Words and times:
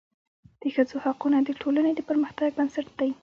د 0.61 0.63
ښځو 0.75 0.95
حقونه 1.05 1.37
د 1.43 1.49
ټولني 1.61 1.91
د 1.95 1.99
پرمختګ 2.09 2.49
بنسټ 2.57 2.87
دی. 2.99 3.09